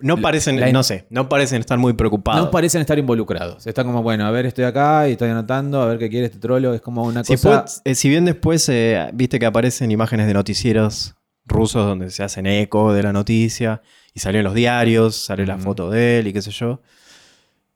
[0.00, 2.44] No parecen, la- no sé, no parecen estar muy preocupados.
[2.44, 3.66] no parecen estar involucrados.
[3.66, 6.38] Están como, bueno, a ver, estoy acá y estoy anotando, a ver qué quiere este
[6.38, 6.74] trolo.
[6.74, 7.64] Es como una Si, cosa.
[7.84, 11.14] eh, si bien después eh, viste que aparecen imágenes de noticieros
[11.46, 13.82] rusos donde se hacen eco de la noticia
[14.14, 15.64] y salió en los diarios, salió la Ujú.
[15.64, 16.80] foto de él y qué sé yo.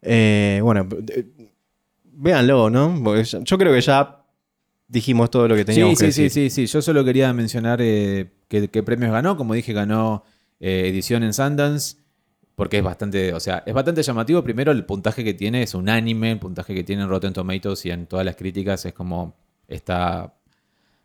[0.03, 1.27] Eh, bueno, eh,
[2.05, 3.01] véanlo, ¿no?
[3.03, 4.25] Porque yo creo que ya
[4.87, 6.51] dijimos todo lo que Sí, teníamos sí, que sí, decir.
[6.51, 6.73] sí, sí.
[6.73, 9.37] Yo solo quería mencionar qué, qué premios ganó.
[9.37, 10.25] Como dije, ganó
[10.61, 11.97] edición en Sundance.
[12.59, 14.43] Porque es bastante, o sea, es bastante llamativo.
[14.43, 16.33] Primero, el puntaje que tiene es unánime.
[16.33, 19.37] El puntaje que tiene en Rotten Tomatoes y en todas las críticas es como
[19.69, 20.35] está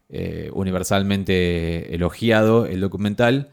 [0.10, 3.52] eh, universalmente elogiado el documental.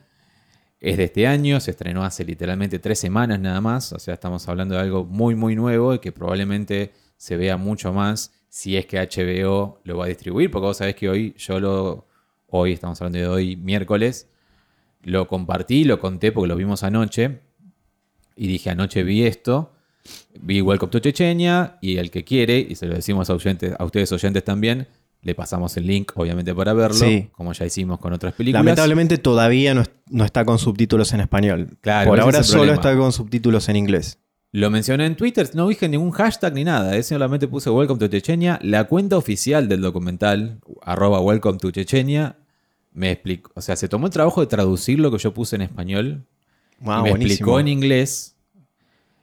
[0.80, 3.92] Es de este año, se estrenó hace literalmente tres semanas nada más.
[3.92, 7.92] O sea, estamos hablando de algo muy, muy nuevo y que probablemente se vea mucho
[7.92, 10.50] más si es que HBO lo va a distribuir.
[10.50, 12.06] Porque vos sabés que hoy, yo lo.
[12.46, 14.30] Hoy, estamos hablando de hoy, miércoles,
[15.02, 17.49] lo compartí, lo conté porque lo vimos anoche.
[18.42, 19.70] Y dije, anoche vi esto.
[20.40, 23.84] Vi Welcome to Chechenia y el que quiere, y se lo decimos a, oyentes- a
[23.84, 24.86] ustedes oyentes también,
[25.20, 27.28] le pasamos el link, obviamente, para verlo, Sí.
[27.32, 28.64] como ya hicimos con otras películas.
[28.64, 31.76] Lamentablemente todavía no, no está con subtítulos en español.
[31.82, 32.76] Claro, Por ahora solo problema.
[32.76, 34.18] está con subtítulos en inglés.
[34.52, 38.08] Lo mencioné en Twitter, no dije ningún hashtag ni nada, eh, solamente puse Welcome to
[38.08, 38.58] Chechenia.
[38.62, 42.36] La cuenta oficial del documental, arroba Welcome to Chechenia,
[42.94, 45.62] me explicó, o sea, se tomó el trabajo de traducir lo que yo puse en
[45.62, 46.24] español
[46.80, 47.32] Wow, me buenísimo.
[47.32, 48.36] explicó en inglés.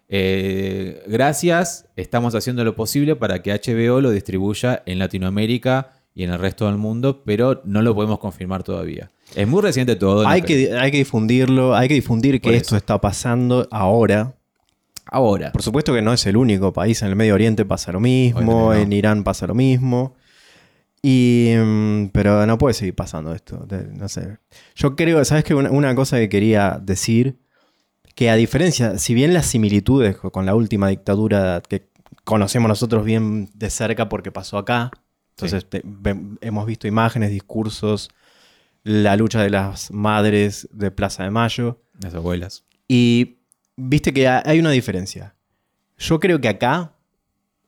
[0.09, 6.31] eh, gracias, estamos haciendo lo posible para que HBO lo distribuya en Latinoamérica y en
[6.31, 9.11] el resto del mundo, pero no lo podemos confirmar todavía.
[9.35, 10.27] Es muy reciente todo.
[10.27, 14.33] Hay que, hay que difundirlo, hay que difundir que esto está pasando ahora.
[15.09, 15.51] Ahora.
[15.51, 17.01] Por supuesto que no es el único país.
[17.01, 20.15] En el Medio Oriente pasa lo mismo, en Irán pasa lo mismo.
[21.01, 23.65] Y, mm, pero no puede seguir pasando esto.
[23.93, 24.37] No sé.
[24.75, 25.53] Yo creo, ¿sabes qué?
[25.53, 27.37] Una, una cosa que quería decir,
[28.17, 31.87] que a diferencia, si bien las similitudes co- con la última dictadura que
[32.23, 34.89] conocemos nosotros bien de cerca porque pasó acá,
[35.35, 35.83] entonces te-
[36.41, 38.09] hemos visto imágenes, discursos,
[38.83, 42.65] la lucha de las madres de Plaza de Mayo, Las abuelas.
[42.87, 43.37] y
[43.75, 45.35] viste que ha- hay una diferencia.
[45.99, 46.93] Yo creo que acá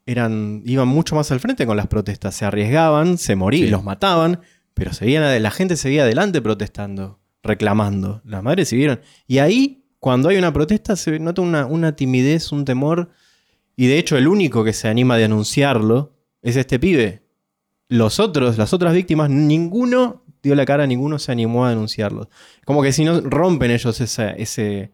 [0.08, 2.34] eran, iban mucho más al frente con las protestas.
[2.34, 3.72] Se arriesgaban, se morían, Sí.
[3.72, 4.42] los mataban,
[4.74, 8.22] pero seguían, la gente seguía adelante protestando, reclamando.
[8.26, 9.02] Las madres siguieron.
[9.28, 13.10] Y ahí, cuando hay una protesta, se nota una, una timidez, un temor.
[13.76, 17.24] Y de hecho, el único que se anima de anunciarlo es este pibe.
[17.88, 22.30] Los otros, las otras víctimas, ninguno dio la cara, ninguno se animó a denunciarlo.
[22.66, 24.92] Como que si no rompen ellos esa- ese.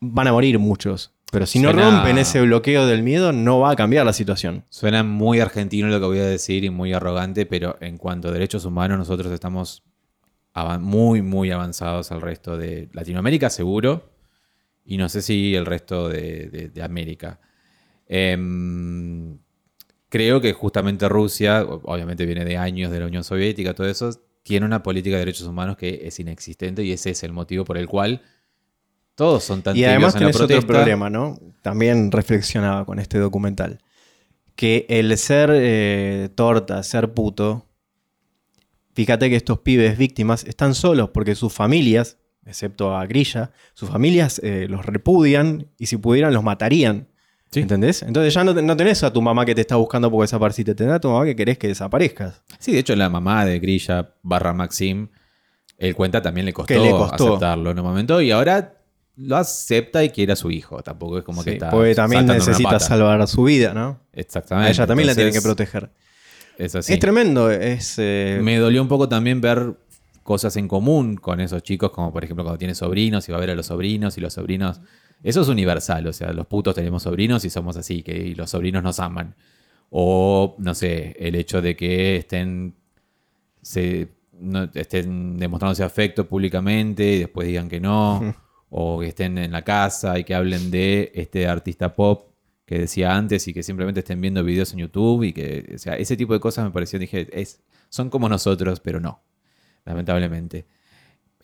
[0.00, 1.12] Van a morir muchos.
[1.32, 4.64] Pero si no Suena- rompen ese bloqueo del miedo, no va a cambiar la situación.
[4.70, 8.30] Suena muy argentino lo que voy a decir y muy arrogante, pero en cuanto a
[8.32, 9.82] derechos humanos, nosotros estamos
[10.80, 14.10] muy, muy avanzados al resto de Latinoamérica, seguro.
[14.84, 17.40] Y no sé si el resto de, de- de América.
[18.08, 19.38] Em,
[20.08, 24.10] creo que justamente Rusia, obviamente viene de años de la Unión Soviética, todo eso,
[24.42, 27.76] tiene una política de derechos humanos que es inexistente y ese es el motivo por
[27.76, 28.22] el cual
[29.16, 30.66] todos son tan Y además en la tenés otro protesta.
[30.72, 31.38] problema, ¿no?
[31.62, 33.80] También reflexionaba con este documental.
[34.54, 37.65] Que el ser eh, torta, ser puto,
[38.96, 44.40] fíjate que estos pibes víctimas están solos porque sus familias, excepto a Grilla, sus familias
[44.42, 47.08] eh, los repudian y si pudieran los matarían.
[47.52, 47.60] Sí.
[47.60, 48.02] ¿Entendés?
[48.02, 50.94] Entonces ya no, no tenés a tu mamá que te está buscando porque desapareciste, tenés
[50.94, 52.42] a tu mamá que querés que desaparezcas.
[52.58, 55.08] Sí, de hecho la mamá de Grilla barra Maxim,
[55.76, 57.28] él cuenta también le costó, Que le costó.
[57.28, 58.72] aceptarlo en un momento y ahora
[59.16, 60.82] lo acepta y quiere a su hijo.
[60.82, 64.00] Tampoco es como que está porque también necesita salvar su vida, ¿no?
[64.12, 64.68] Exactamente.
[64.68, 65.90] A ella también la tienen que proteger.
[66.58, 66.92] Es así.
[66.94, 67.96] Es tremendo, es...
[67.98, 69.74] eh, Me dolió un poco también ver
[70.22, 73.40] cosas en común con esos chicos, como por ejemplo cuando tiene sobrinos y va a
[73.40, 74.80] ver a los sobrinos y los sobrinos.
[75.22, 78.50] Eso es universal, o sea, los putos tenemos sobrinos y somos así, que y los
[78.50, 79.34] sobrinos nos aman.
[79.90, 82.74] O, no sé, el hecho de que estén,
[83.62, 88.34] se, no- estén demostrándose afecto públicamente y después digan que no.
[88.68, 92.32] O que estén en la casa y que hablen de este artista pop
[92.66, 95.94] que decía antes y que simplemente estén viendo videos en YouTube y que, o sea,
[95.94, 99.22] ese tipo de cosas me pareció, dije, es, son como nosotros, pero no,
[99.84, 100.66] lamentablemente.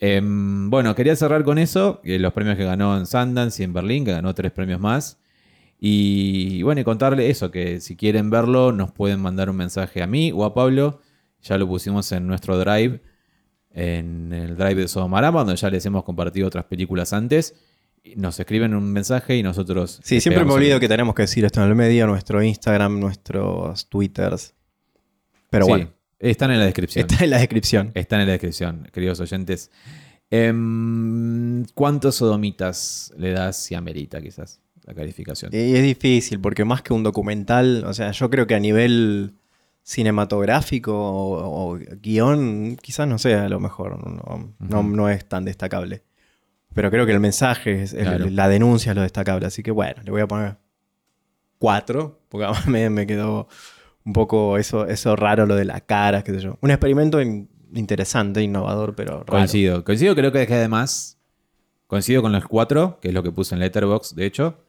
[0.00, 3.72] Em, bueno, quería cerrar con eso, que los premios que ganó en Sundance y en
[3.72, 5.20] Berlín, que ganó tres premios más.
[5.78, 10.08] Y bueno, y contarle eso, que si quieren verlo, nos pueden mandar un mensaje a
[10.08, 11.00] mí o a Pablo.
[11.42, 13.00] Ya lo pusimos en nuestro drive,
[13.70, 17.54] en el drive de Sodomarama, donde ya les hemos compartido otras películas antes.
[18.16, 20.00] Nos escriben un mensaje y nosotros...
[20.02, 20.80] Sí, siempre me el olvido link.
[20.80, 24.54] que tenemos que decir esto en el medio, nuestro Instagram, nuestros Twitters.
[25.50, 27.06] Pero Sí, bueno, Están en la descripción.
[27.08, 27.92] está en la descripción.
[27.94, 29.70] Están en la descripción, queridos oyentes.
[30.30, 35.50] Em, ¿Cuántos sodomitas le das si amerita quizás la calificación?
[35.54, 39.34] Y es difícil, porque más que un documental, o sea, yo creo que a nivel
[39.82, 46.02] cinematográfico o, o guion, quizás no sea lo mejor, no, no- no es tan destacable.
[46.74, 50.02] Pero creo que el mensaje, es- el- la denuncia es lo destacable, así que bueno,
[50.04, 50.56] le voy a poner
[51.58, 53.48] cuatro, porque además me, me quedó
[54.04, 56.58] un poco eso, eso raro, lo de la cara, qué sé yo.
[56.60, 59.26] Un experimento in- interesante, innovador, pero raro.
[59.26, 59.84] Coincido.
[59.84, 61.18] Coincido, creo que es que además.
[61.86, 64.64] Coincido con los cuatro, que es lo que puse en Letterboxd, de hecho.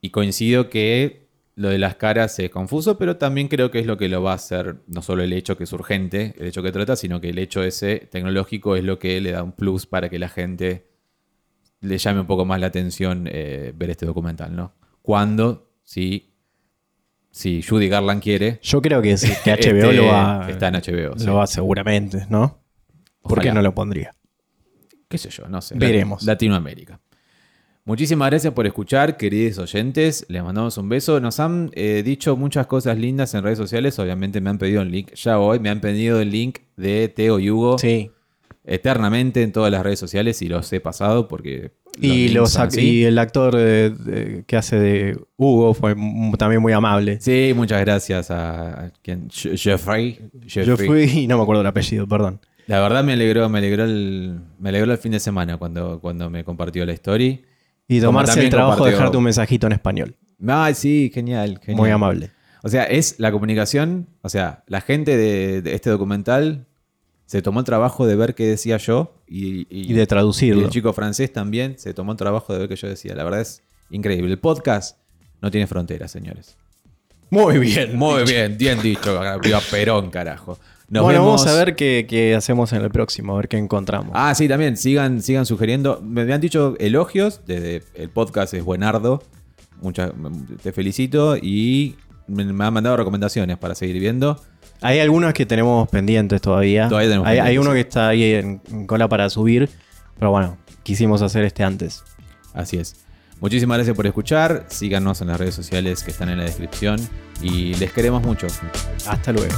[0.00, 3.96] Y coincido que lo de las caras es confuso, pero también creo que es lo
[3.96, 6.72] que lo va a hacer, no solo el hecho que es urgente, el hecho que
[6.72, 10.08] trata, sino que el hecho ese tecnológico es lo que le da un plus para
[10.08, 10.88] que la gente
[11.82, 14.72] le llame un poco más la atención eh, ver este documental, ¿no?
[15.02, 16.32] Cuando, si,
[17.30, 20.74] si Judy Garland quiere, Yo creo que, sí, que HBO este, lo va, está en
[20.74, 21.18] HBO.
[21.18, 21.26] sí.
[21.26, 22.60] lo va seguramente, ¿no?
[23.22, 24.14] ¿Por qué no lo pondría?
[25.08, 25.74] qué sé yo, no sé.
[25.76, 26.22] Veremos.
[26.22, 26.98] Latinoamérica.
[27.84, 30.24] Muchísimas gracias por escuchar, queridos oyentes.
[30.28, 31.20] Les mandamos un beso.
[31.20, 33.98] Nos han eh, dicho muchas cosas lindas en redes sociales.
[33.98, 35.58] Obviamente me han pedido el link ya hoy.
[35.58, 38.10] Me han pedido el link de Teo y Hugo Sí.
[38.64, 41.72] Eternamente en todas las redes sociales y los he pasado porque.
[42.00, 45.94] Y, los el actor eh, que hace de Hugo fue
[46.38, 47.20] también muy amable.
[47.20, 49.28] Sí, muchas gracias a, a quien.
[49.28, 50.18] Je- Jeffrey.
[50.46, 51.18] Jeffrey.
[51.20, 52.40] y no me acuerdo el apellido, perdón.
[52.66, 56.30] La verdad me alegró, me alegró el, me alegró el fin de semana cuando, cuando
[56.30, 57.44] me compartió la story.
[57.88, 60.16] Y tomarse el trabajo de dejarte un mensajito en español.
[60.46, 61.76] Ay, sí, genial, genial.
[61.78, 62.30] Muy amable.
[62.62, 66.66] O sea, es la comunicación, o sea, la gente de, de este documental
[67.32, 70.62] se tomó el trabajo de ver qué decía yo y, y- Y de y traducirlo.
[70.66, 73.14] el chico francés también se tomó el trabajo de ver qué yo decía.
[73.14, 74.30] La verdad es increíble.
[74.30, 74.98] El podcast
[75.40, 76.58] no tiene fronteras, señores.
[77.30, 77.96] Muy bien.
[77.96, 80.58] Muy bien, bien dicho, viva Perón, carajo.
[80.90, 83.56] Nos bueno, vemos- vamos a ver qué, qué hacemos en el próximo, a ver qué
[83.56, 84.10] encontramos.
[84.14, 86.02] Ah, sí, también, sigan, sigan sugiriendo.
[86.02, 89.22] Me, me han dicho elogios, desde el podcast es buenardo.
[89.80, 90.12] Muchas,
[90.62, 94.38] te felicito y me, me han mandado recomendaciones para seguir viendo.
[94.82, 96.88] Hay algunos que tenemos pendientes todavía.
[96.88, 97.74] Todavía tenemos hay, hay pendientes, uno sí.
[97.74, 99.68] que está ahí en, en cola para subir.
[100.18, 102.02] Pero bueno, quisimos hacer este antes.
[102.54, 102.96] Así es.
[103.40, 104.66] Muchísimas gracias por escuchar.
[104.68, 107.00] Síganos en las redes sociales que están en la descripción.
[107.40, 108.46] Y les queremos mucho.
[109.06, 109.52] Hasta luego.